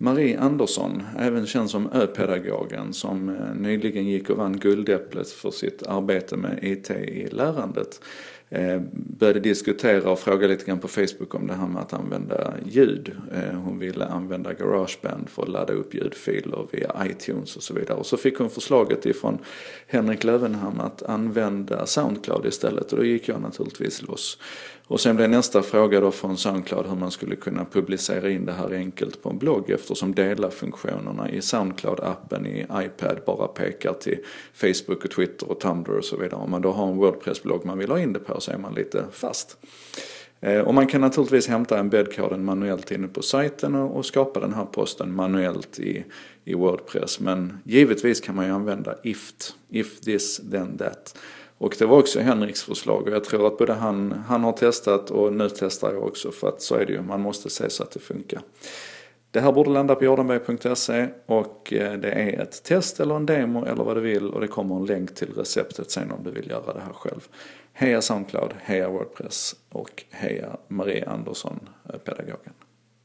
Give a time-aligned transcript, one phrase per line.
[0.00, 5.86] Marie Andersson, även känd som Ö-pedagogen, som eh, nyligen gick och vann Guldäpplet för sitt
[5.86, 8.00] arbete med IT i lärandet,
[8.50, 12.54] Eh, började diskutera och fråga lite grann på Facebook om det här med att använda
[12.66, 13.12] ljud.
[13.32, 17.98] Eh, hon ville använda Garageband för att ladda upp ljudfiler via iTunes och så vidare.
[17.98, 19.38] Och så fick hon förslaget ifrån
[19.86, 24.38] Henrik Lövenham att använda Soundcloud istället och då gick jag naturligtvis loss.
[24.88, 28.52] Och sen blev nästa fråga då från Soundcloud hur man skulle kunna publicera in det
[28.52, 34.18] här enkelt på en blogg eftersom dela-funktionerna i Soundcloud-appen i iPad bara pekar till
[34.54, 36.40] Facebook och Twitter och Tumblr och så vidare.
[36.40, 38.74] Om man då har en Wordpress-blogg man vill ha in det på så är man
[38.74, 39.56] lite fast.
[40.40, 44.64] Eh, och man kan naturligtvis hämta embedkoden manuellt inne på sajten och skapa den här
[44.64, 46.04] posten manuellt i,
[46.44, 47.20] i Wordpress.
[47.20, 51.18] Men givetvis kan man ju använda IFT, if this then that.
[51.58, 55.10] Och det var också Henriks förslag och jag tror att både han, han har testat
[55.10, 57.82] och nu testar jag också för att så är det ju, man måste se så
[57.82, 58.40] att det funkar.
[59.30, 63.64] Det här borde landa på jordanberg.se och eh, det är ett test eller en demo
[63.64, 66.50] eller vad du vill och det kommer en länk till receptet sen om du vill
[66.50, 67.28] göra det här själv.
[67.72, 72.52] Heja Soundcloud, heja Wordpress och heja Marie Andersson, eh, pedagogen.